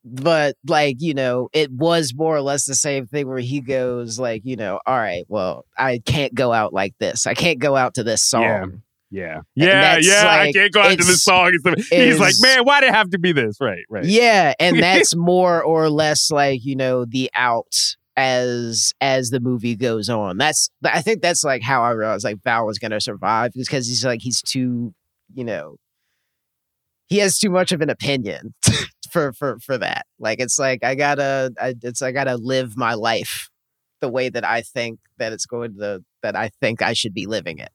[0.03, 4.19] but like you know it was more or less the same thing where he goes
[4.19, 7.75] like you know all right well i can't go out like this i can't go
[7.75, 8.65] out to this song Yeah.
[9.11, 9.41] Yeah.
[9.55, 9.97] Yeah.
[10.01, 10.27] Yeah.
[10.27, 11.51] I can't go into the it's- song.
[11.89, 13.55] He's like, man, why did it have to be this?
[13.61, 13.85] Right.
[13.89, 14.03] Right.
[14.03, 17.73] Yeah, and that's more or less like you know the out
[18.17, 20.37] as as the movie goes on.
[20.37, 24.03] That's I think that's like how I realized like Val was gonna survive because he's
[24.03, 24.93] like he's too
[25.33, 25.77] you know
[27.07, 28.53] he has too much of an opinion
[29.11, 30.05] for for for that.
[30.19, 33.49] Like it's like I gotta I, it's I gotta live my life
[34.01, 37.25] the way that I think that it's going to that I think I should be
[37.25, 37.71] living it.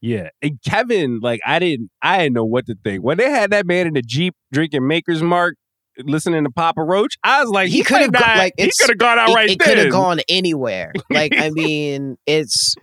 [0.00, 0.28] Yeah.
[0.42, 3.02] And Kevin, like, I didn't, I didn't know what to think.
[3.02, 5.56] When they had that man in the Jeep drinking Maker's Mark,
[5.98, 8.98] listening to Papa Roach, I was like, He he, could have like, He could have
[8.98, 10.92] gone out it, right it could have gone anywhere.
[11.10, 12.74] Like I mean, it's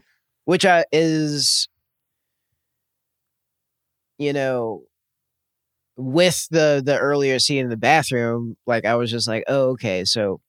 [0.46, 1.70] which I is
[4.18, 4.84] you know
[5.98, 10.06] with the the earlier scene in the bathroom, like I was just like, oh okay,
[10.06, 10.42] so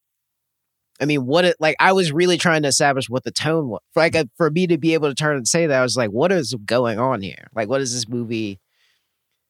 [1.00, 1.76] I mean, what it like?
[1.78, 3.80] I was really trying to establish what the tone was.
[3.94, 6.10] Like, uh, for me to be able to turn and say that, I was like,
[6.10, 7.48] "What is going on here?
[7.54, 8.60] Like, what is this movie?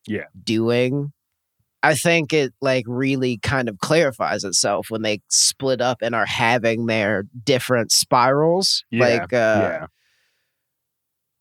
[0.06, 0.24] Yeah.
[0.42, 1.12] doing?"
[1.82, 6.26] I think it like really kind of clarifies itself when they split up and are
[6.26, 8.84] having their different spirals.
[8.90, 9.86] Yeah, Like, uh, yeah.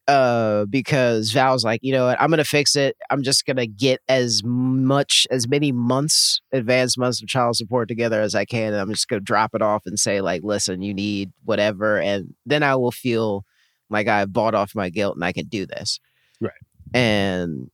[0.08, 2.96] Uh because Val's like, you know what, I'm gonna fix it.
[3.10, 8.22] I'm just gonna get as much as many months, advanced months of child support together
[8.22, 10.94] as I can, and I'm just gonna drop it off and say, like, listen, you
[10.94, 13.46] need whatever, and then I will feel
[13.89, 16.00] like I bought off my guilt and I can do this.
[16.41, 16.52] Right.
[16.94, 17.70] And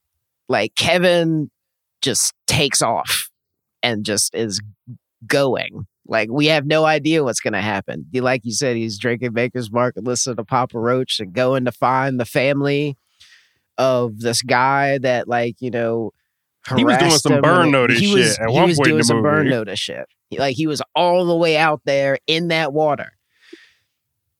[0.50, 1.50] like Kevin
[2.02, 3.30] just takes off
[3.82, 4.62] and just is
[5.26, 5.86] going.
[6.12, 8.06] Like we have no idea what's going to happen.
[8.14, 11.72] Like you said, he's drinking Maker's Mark and listening to Papa Roach and going to
[11.72, 12.98] find the family
[13.78, 16.12] of this guy that, like you know,
[16.76, 19.24] He was doing some burn notice he was, shit at he one was doing some
[19.24, 20.06] burn notice shit.
[20.32, 23.14] Like he was all the way out there in that water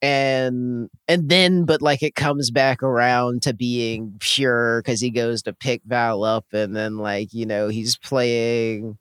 [0.02, 5.42] and and then but like it comes back around to being pure because he goes
[5.42, 8.98] to pick val up and then like you know he's playing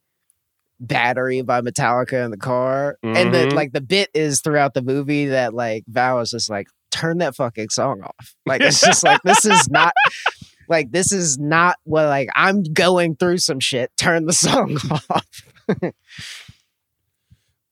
[0.81, 3.53] battery by metallica in the car and the Mhm.
[3.53, 7.35] like the bit is throughout the movie that like val is just like turn that
[7.35, 9.93] fucking song off like it's just like this is not
[10.69, 14.75] like this is not what like i'm going through some shit turn the song
[15.09, 15.25] off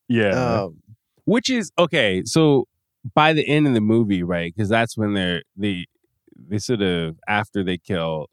[0.07, 0.63] Yeah.
[0.63, 0.77] um
[1.25, 2.23] Which is okay.
[2.25, 2.67] So
[3.13, 4.53] by the end of the movie, right?
[4.55, 5.85] Because that's when they're they
[6.35, 8.27] they sort of after they kill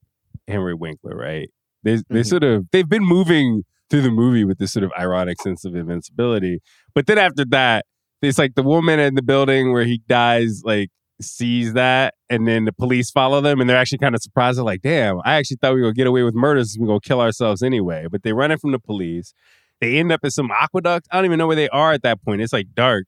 [0.48, 1.50] Henry Winkler, right?
[1.82, 2.26] They they Mhm.
[2.26, 5.74] sort of they've been moving through the movie with this sort of ironic sense of
[5.74, 6.60] invincibility,
[6.94, 7.86] but then after that,
[8.22, 12.64] it's like the woman in the building where he dies, like sees that, and then
[12.64, 14.58] the police follow them, and they're actually kind of surprised.
[14.58, 16.76] They're like, "Damn, I actually thought we were gonna get away with murders.
[16.78, 19.32] We're gonna kill ourselves anyway." But they run it from the police.
[19.80, 21.06] They end up at some aqueduct.
[21.10, 22.40] I don't even know where they are at that point.
[22.40, 23.06] It's like dark.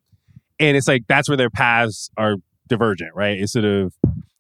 [0.61, 2.37] And it's like that's where their paths are
[2.69, 3.39] divergent, right?
[3.39, 3.95] It's sort of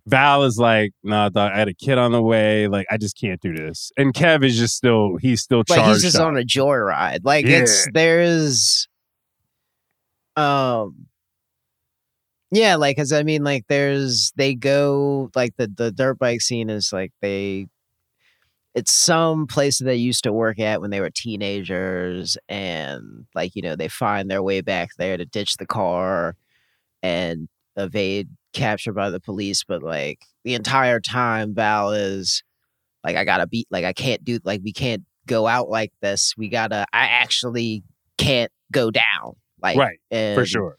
[0.09, 2.67] Val is like, nah, dog, I had a kid on the way.
[2.69, 3.93] Like, I just can't do this.
[3.97, 5.81] And Kev is just still, he's still charged.
[5.81, 6.27] like he's just up.
[6.27, 7.21] on a joyride.
[7.25, 8.89] Like it's there's
[10.37, 11.07] um
[12.51, 16.71] Yeah, like because I mean, like there's they go like the the dirt bike scene
[16.71, 17.67] is like they.
[18.75, 23.57] It's some place that they used to work at when they were teenagers, and like
[23.57, 26.37] you know they find their way back there to ditch the car,
[27.03, 29.65] and evade capture by the police.
[29.65, 32.43] But like the entire time, Val is
[33.05, 36.35] like, I gotta beat, like I can't do, like we can't go out like this.
[36.37, 37.83] We gotta, I actually
[38.19, 40.77] can't go down, like right, and, for sure.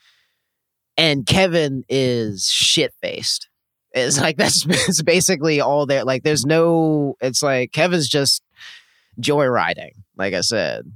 [0.97, 3.49] and Kevin is shit faced.
[3.91, 6.03] It's like that's it's basically all there.
[6.03, 7.15] Like there's no.
[7.21, 8.43] It's like Kevin's just
[9.19, 9.93] joyriding.
[10.15, 10.91] Like I said.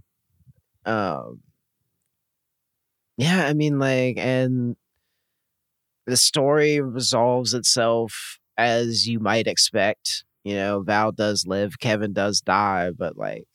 [0.85, 1.41] Um.
[3.15, 4.75] Yeah, I mean, like, and
[6.05, 10.25] the story resolves itself as you might expect.
[10.43, 13.45] You know, Val does live, Kevin does die, but like,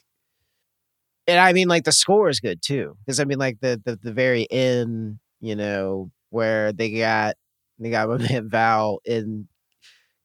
[1.26, 3.98] and I mean, like the score is good too, because I mean, like the the
[4.02, 7.36] the very end, you know, where they got
[7.78, 9.48] they got man Val in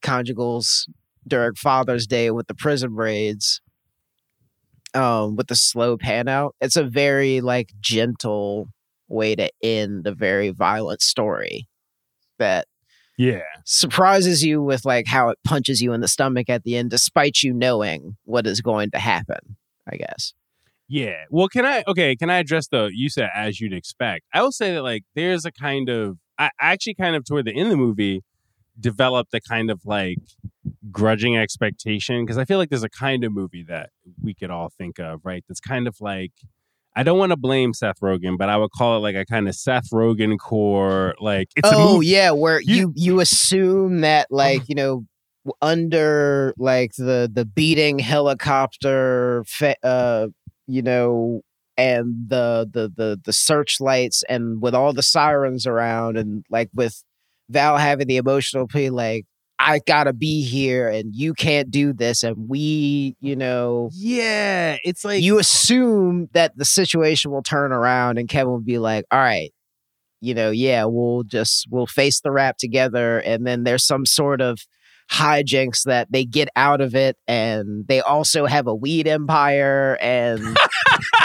[0.03, 0.89] conjugals
[1.27, 3.61] during Father's Day with the prison braids,
[4.93, 6.55] um, with the slow pan out.
[6.61, 8.67] It's a very like gentle
[9.09, 11.67] way to end a very violent story
[12.39, 12.67] that
[13.17, 16.89] Yeah, surprises you with like how it punches you in the stomach at the end,
[16.91, 19.57] despite you knowing what is going to happen.
[19.91, 20.33] I guess.
[20.87, 21.25] yeah.
[21.29, 21.83] Well, can I?
[21.87, 22.89] Okay, can I address the?
[22.93, 24.25] You said as you'd expect.
[24.33, 26.17] I will say that like there's a kind of.
[26.37, 28.21] I I actually kind of toward the end of the movie
[28.79, 30.17] developed a kind of like
[30.91, 33.89] grudging expectation because I feel like there's a kind of movie that
[34.21, 35.43] we could all think of, right?
[35.47, 36.31] That's kind of like
[36.95, 39.47] I don't want to blame Seth Rogen, but I would call it like a kind
[39.47, 41.15] of Seth Rogen core.
[41.19, 45.05] Like it's oh yeah, where You- you you assume that like you know
[45.61, 49.43] under like the the beating helicopter,
[49.83, 50.27] uh,
[50.67, 51.41] you know,
[51.77, 57.03] and the the the the searchlights, and with all the sirens around, and like with
[57.49, 59.25] Val having the emotional plea, like
[59.65, 65.05] I gotta be here, and you can't do this, and we, you know, Yeah, it's
[65.05, 69.19] like you assume that the situation will turn around and Kevin will be like, all
[69.19, 69.51] right,
[70.21, 74.41] you know, yeah, we'll just we'll face the rap together and then there's some sort
[74.41, 74.59] of
[75.11, 80.41] hijinks that they get out of it and they also have a weed empire and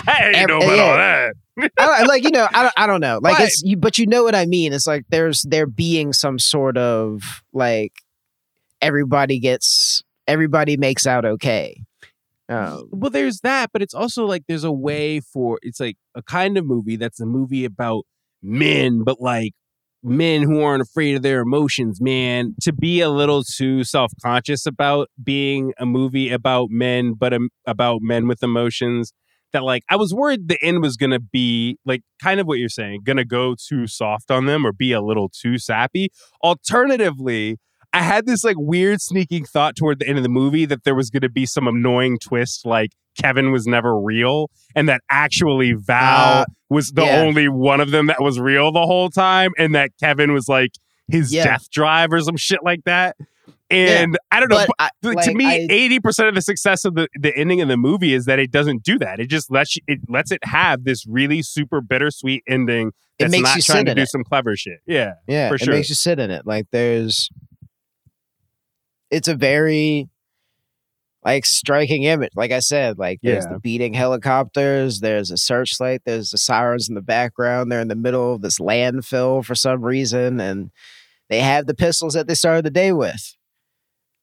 [0.07, 0.83] I ain't know about yeah.
[0.83, 1.73] all that.
[1.79, 4.25] I like you know I don't, I don't know like it's you, but you know
[4.25, 7.93] what I mean it's like there's there being some sort of like
[8.81, 11.83] everybody gets everybody makes out okay.
[12.51, 16.23] Um, well there's that but it's also like there's a way for it's like a
[16.23, 18.05] kind of movie that's a movie about
[18.43, 19.53] men but like
[20.03, 22.55] men who aren't afraid of their emotions man.
[22.63, 28.01] To be a little too self-conscious about being a movie about men but um, about
[28.01, 29.13] men with emotions
[29.53, 32.69] that like i was worried the end was gonna be like kind of what you're
[32.69, 36.09] saying gonna go too soft on them or be a little too sappy.
[36.43, 37.59] Alternatively
[37.93, 40.95] I had this like weird sneaking thought toward the end of the movie that there
[40.95, 45.73] was going to be some annoying twist, like Kevin was never real, and that actually
[45.73, 47.21] Val Uh, was the yeah.
[47.23, 50.71] only one of them that was real the whole time, and that Kevin was like
[51.11, 51.45] his Yeah.
[51.45, 53.17] death drive or some shit like that.
[53.71, 54.65] And I don't know.
[54.79, 57.77] I, but to me, eighty percent of the success of the, the ending of the
[57.77, 59.21] movie is that it doesn't do that.
[59.21, 63.33] It just lets you, it lets it have this really super bittersweet ending It that's
[63.33, 64.09] makes not you trying sit to do it.
[64.09, 64.79] some clever shit.
[64.87, 65.75] Yeah, Yeah, for sure.
[65.75, 66.47] it makes you sit in it.
[66.47, 67.29] Like there's
[69.11, 70.09] it's a very
[71.25, 72.31] like striking image.
[72.37, 73.55] Like I said, like there's Yeah.
[73.55, 77.71] the beating helicopters, there's a searchlight, there's the sirens in the background.
[77.71, 80.71] They're in the middle of this landfill for some reason, and
[81.29, 83.35] they have the pistols that they started the day with.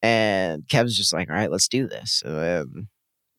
[0.01, 2.21] And Kevin's just like, all right, let's do this.
[2.25, 2.87] And then,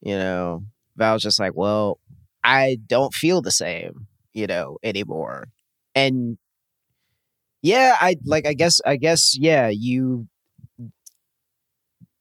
[0.02, 0.64] you know,
[0.96, 1.98] Val's just like, well,
[2.44, 5.48] I don't feel the same, you know, anymore.
[5.94, 6.38] And
[7.62, 10.28] yeah, I like I guess I guess yeah, you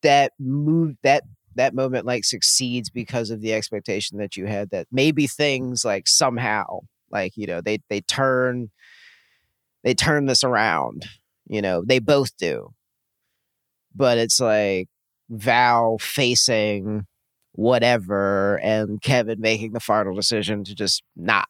[0.05, 1.23] that move that
[1.55, 6.07] that moment like succeeds because of the expectation that you had that maybe things like
[6.07, 6.79] somehow
[7.11, 8.69] like you know they they turn
[9.83, 11.05] they turn this around
[11.47, 12.69] you know they both do.
[13.95, 14.89] But it's like
[15.29, 17.05] val facing
[17.53, 21.47] whatever and kevin making the final decision to just not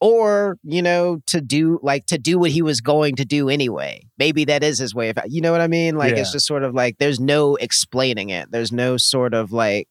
[0.00, 4.06] or you know to do like to do what he was going to do anyway.
[4.18, 5.96] Maybe that is his way of you know what i mean?
[5.96, 8.50] Like it's just sort of like there's no explaining it.
[8.50, 9.88] There's no sort of like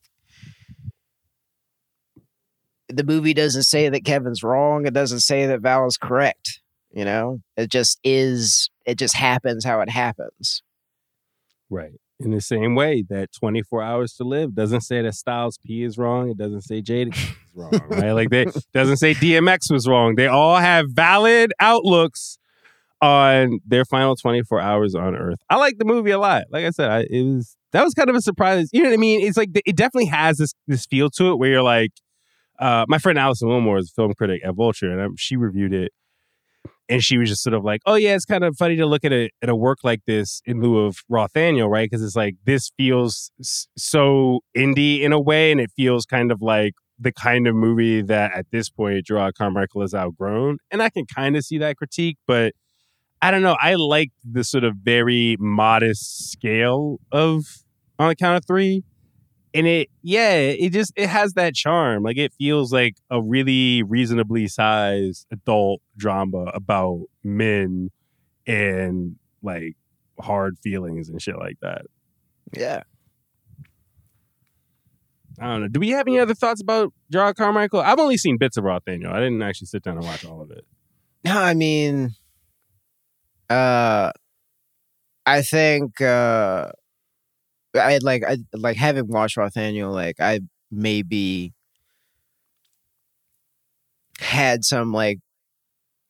[2.89, 4.85] the movie doesn't say that kevin's wrong.
[4.85, 6.61] It doesn't say that val is correct
[6.97, 7.41] you know?
[7.55, 10.63] It just is it just happens how it happens.
[11.69, 11.99] Right.
[12.19, 15.99] In the same way that 24 Hours to Live doesn't say that Styles P is
[15.99, 16.29] wrong.
[16.29, 18.11] It doesn't say Jada is wrong, right?
[18.11, 20.15] Like they doesn't say DMX was wrong.
[20.15, 22.39] They all have valid outlooks
[23.01, 25.39] on their final 24 hours on Earth.
[25.49, 26.45] I like the movie a lot.
[26.49, 28.69] Like I said, I, it was that was kind of a surprise.
[28.71, 29.21] You know what I mean?
[29.21, 31.91] It's like it definitely has this this feel to it where you're like,
[32.59, 35.73] uh, my friend Alison Willmore is a film critic at Vulture, and I'm, she reviewed
[35.73, 35.91] it,
[36.89, 39.03] and she was just sort of like, "Oh yeah, it's kind of funny to look
[39.05, 41.89] at a at a work like this in lieu of Rothaniel, right?
[41.89, 43.31] Because it's like this feels
[43.77, 48.01] so indie in a way, and it feels kind of like the kind of movie
[48.01, 51.77] that at this point Jerrod Carmichael has outgrown, and I can kind of see that
[51.77, 52.53] critique, but."
[53.19, 53.57] I don't know.
[53.59, 57.45] I like the sort of very modest scale of
[57.97, 58.83] on the count of three.
[59.53, 62.03] And it, yeah, it just it has that charm.
[62.03, 67.89] Like it feels like a really reasonably sized adult drama about men
[68.45, 69.75] and like
[70.19, 71.83] hard feelings and shit like that.
[72.53, 72.83] Yeah.
[75.39, 75.67] I don't know.
[75.67, 77.81] Do we have any other thoughts about Jerrod Carmichael?
[77.81, 79.11] I've only seen bits of Rothaniel.
[79.11, 80.65] I didn't actually sit down and watch all of it.
[81.23, 82.15] No, I mean,
[83.49, 84.11] uh,
[85.25, 86.69] I think uh,
[87.77, 89.93] I like I like having watched Rothaniel.
[89.93, 91.53] Like I maybe
[94.19, 95.19] had some like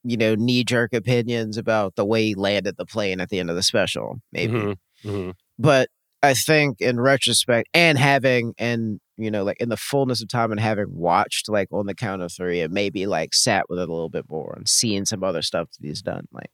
[0.03, 3.49] you know knee jerk opinions about the way he landed the plane at the end
[3.49, 4.53] of the special, maybe.
[4.53, 5.09] Mm-hmm.
[5.09, 5.31] Mm-hmm.
[5.59, 5.89] But
[6.23, 10.51] I think in retrospect, and having and you know like in the fullness of time
[10.51, 13.89] and having watched like on the count of three, and maybe like sat with it
[13.89, 16.51] a little bit more and seeing some other stuff that he's done, like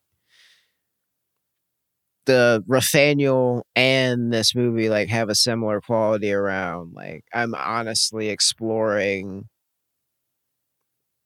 [2.25, 9.49] the Rothaniel and this movie like have a similar quality around like I'm honestly exploring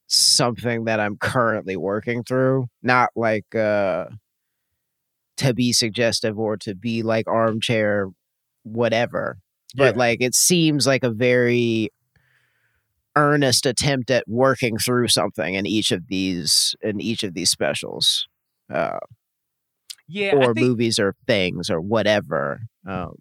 [0.08, 4.06] something that I'm currently working through, not like uh
[5.38, 8.10] to be suggestive or to be like armchair
[8.64, 9.38] whatever.
[9.76, 10.00] But Yeah.
[10.00, 11.90] like it seems like a very
[13.16, 18.28] earnest attempt at working through something in each of these in each of these specials.
[18.72, 19.00] Uh
[20.08, 22.62] Yeah, or think- movies or things or whatever.
[22.86, 23.16] Um,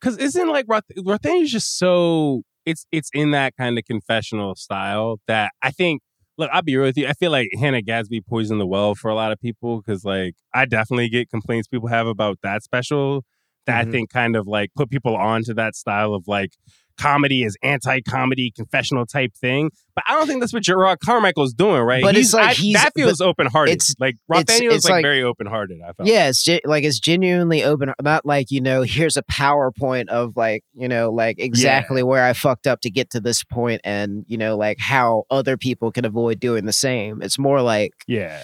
[0.00, 5.18] because isn't like Roth- Rothaniel's just so it's it's in that kind of confessional style
[5.28, 6.02] that I think.
[6.38, 7.06] Look, I'll be real with you.
[7.06, 10.34] I feel like Hannah Gadsby poisoned the well for a lot of people because, like,
[10.54, 13.22] I definitely get complaints people have about that special
[13.66, 13.88] that Mhm.
[13.88, 16.52] I think kind of like put people onto that style of like
[16.96, 19.70] comedy is anti-comedy confessional type thing.
[19.94, 22.02] But I don't think that's what Jerrod Carmichael's doing, right?
[22.02, 23.72] But it's like I- he's- that feels open-hearted.
[23.72, 25.80] it's- like Rothaniel's it's like, like- very open-hearted.
[25.86, 26.08] I felt.
[26.08, 27.92] yeah, it's like it's genuinely open.
[28.02, 32.32] Not like you know, here's a PowerPoint of like you know, like exactly where I
[32.32, 36.04] fucked up to get to this point, and you know, like how other people can
[36.04, 37.20] avoid doing the same.
[37.20, 38.42] It's more like yeah,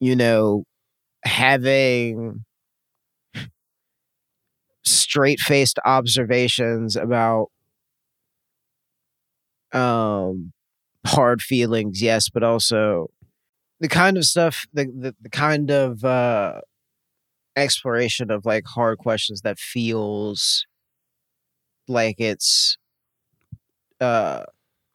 [0.00, 0.64] you know,
[1.24, 2.44] having
[4.84, 7.48] straight faced observations about
[9.72, 10.52] um
[11.06, 13.08] hard feelings, yes, but also
[13.80, 16.60] the kind of stuff the the, the kind of uh
[17.56, 20.66] exploration of like hard questions that feels
[21.88, 22.76] like it's
[24.00, 24.42] uh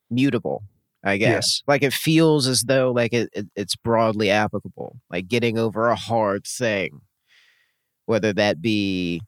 [0.09, 0.63] mutable
[1.03, 1.63] i guess.
[1.67, 5.95] Like it feels as though like it, it it's broadly applicable like getting over a
[5.95, 7.01] hard thing
[8.05, 9.21] whether that be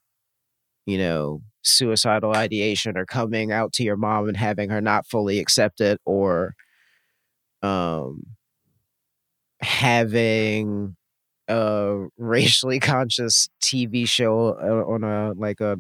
[0.92, 5.39] you know suicidal ideation or coming out to your mom and having her not fully
[5.39, 6.56] accept it or
[7.64, 8.24] um
[9.62, 10.96] having
[11.48, 15.78] a racially conscious TV show uh, on a like a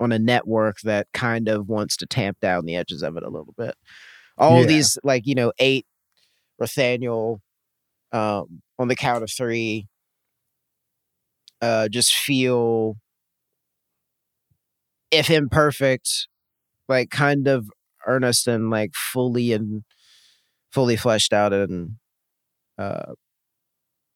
[0.00, 3.28] on a network that kind of wants to tamp down the edges of it a
[3.30, 3.74] little bit.
[4.38, 4.66] All Yeah.
[4.68, 5.86] these like you know eight
[6.60, 7.40] Rothaniel
[8.12, 9.86] um on the count of 3
[11.62, 12.96] uh just feel
[15.10, 16.28] if imperfect
[16.88, 17.70] like kind of
[18.06, 19.82] earnest and like fully and
[20.72, 21.92] fully fleshed out and
[22.78, 23.12] uh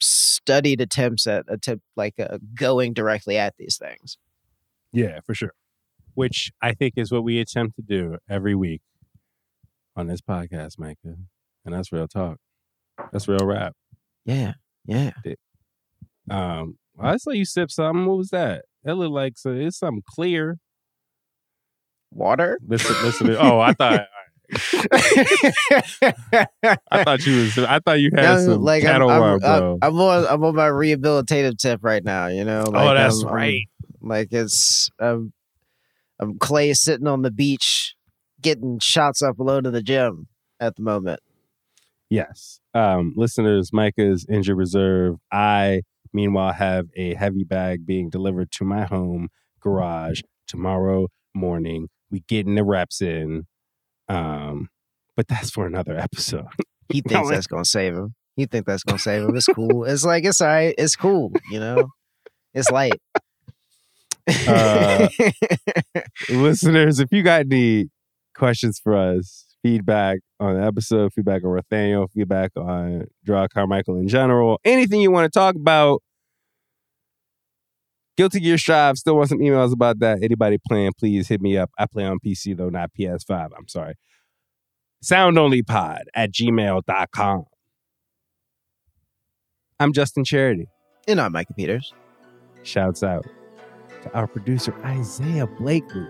[0.00, 4.18] studied attempts at attempt like uh, going directly at these things.
[4.92, 5.54] Yeah, for sure.
[6.14, 8.82] Which I think is what we attempt to do every week
[9.96, 11.16] on this podcast, Micah.
[11.64, 12.38] And that's real talk.
[13.10, 13.74] That's real rap.
[14.24, 14.54] Yeah,
[14.86, 15.10] yeah.
[16.30, 18.06] Um, I saw you sip something.
[18.06, 18.66] What was that?
[18.84, 20.58] That looked like so, it's something clear.
[22.14, 22.58] Water.
[22.66, 23.26] Listen, listen.
[23.28, 24.06] To, oh, I thought
[26.90, 27.58] I thought you was.
[27.58, 29.78] I thought you had No, some like I'm, cattle I'm, bro.
[29.82, 32.26] I'm, I'm on I'm on my rehabilitative tip right now.
[32.28, 32.64] You know.
[32.64, 33.68] Like, oh, that's I'm- I'm- right.
[34.00, 35.32] like it's um,
[36.18, 37.94] I'm Klay sitting on the beach
[38.40, 40.28] getting shots up alone in the gym
[40.60, 41.20] at the moment.
[42.10, 42.60] Yes.
[42.74, 45.16] Um, listeners, Micah's injured reserve.
[45.32, 51.88] I, meanwhile, have a heavy bag being delivered to my home garage tomorrow morning.
[52.14, 53.48] We getting the reps in.
[54.08, 54.68] Um,
[55.16, 56.46] but that's for another episode.
[56.92, 58.14] He thinks that's gonna save him.
[58.36, 59.34] You think that's gonna save him?
[59.34, 59.84] It's cool.
[59.84, 60.74] It's like it's all right.
[60.76, 61.32] It's cool.
[61.50, 61.88] You know,
[62.52, 63.00] it's light.
[64.46, 65.08] Uh,
[66.28, 67.88] Listeners, if you got any
[68.36, 74.06] questions for us, feedback on the episode, feedback on Nathaniel, feedback on Jerrod Carmichael in
[74.06, 76.02] general, anything you want to talk about,
[78.16, 80.22] Guilty Gear Strive, still want some emails about that.
[80.22, 81.70] Anybody playing, please hit me up.
[81.78, 83.50] I play on PC though, not PS5.
[83.56, 83.94] I'm sorry.
[85.04, 87.44] Soundonlypod at gmail.com.
[89.80, 90.68] I'm Justin Charity.
[91.08, 91.92] and I'm Micah Peters.
[92.62, 93.26] Shouts out
[94.02, 96.06] to our producer, Isaiah Blakely.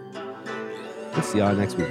[1.13, 1.89] We'll see y'all next week.